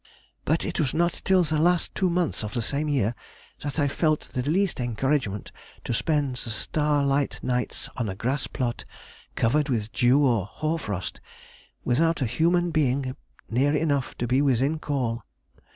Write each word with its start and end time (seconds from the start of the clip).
But 0.45 0.65
it 0.65 0.79
was 0.79 0.95
not 0.95 1.21
till 1.23 1.43
the 1.43 1.59
last 1.59 1.93
two 1.93 2.09
months 2.09 2.43
of 2.43 2.55
the 2.55 2.61
same 2.63 2.89
year 2.89 3.13
that 3.61 3.77
I 3.77 3.87
felt 3.87 4.21
the 4.21 4.41
least 4.41 4.79
encouragement 4.79 5.51
to 5.83 5.93
spend 5.93 6.37
the 6.37 6.49
star 6.49 7.03
light 7.05 7.39
nights 7.43 7.87
on 7.95 8.09
a 8.09 8.15
grass 8.15 8.47
plot 8.47 8.83
covered 9.35 9.69
with 9.69 9.91
dew 9.91 10.25
or 10.25 10.47
hoar 10.47 10.79
frost, 10.79 11.21
without 11.85 12.19
a 12.19 12.25
human 12.25 12.71
being 12.71 13.15
near 13.47 13.75
enough 13.75 14.17
to 14.17 14.25
be 14.25 14.41
within 14.41 14.79
call. 14.79 15.23